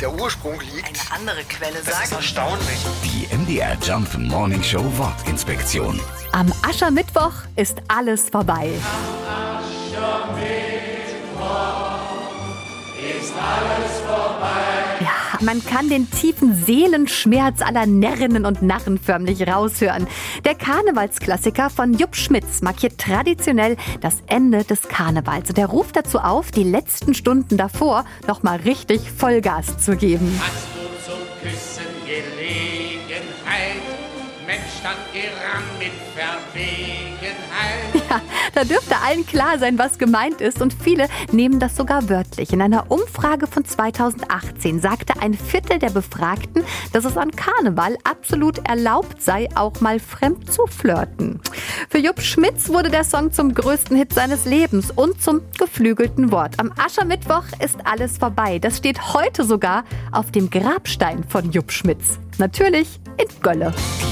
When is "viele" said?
40.72-41.08